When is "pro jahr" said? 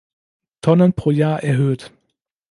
0.93-1.43